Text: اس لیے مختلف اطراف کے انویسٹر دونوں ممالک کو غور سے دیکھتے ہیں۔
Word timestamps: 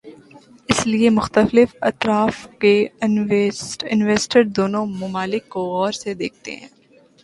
اس 0.69 0.79
لیے 0.87 1.09
مختلف 1.09 1.75
اطراف 1.81 2.35
کے 2.59 2.73
انویسٹر 3.91 4.43
دونوں 4.55 4.85
ممالک 4.97 5.49
کو 5.49 5.65
غور 5.67 5.91
سے 5.93 6.13
دیکھتے 6.15 6.55
ہیں۔ 6.55 6.67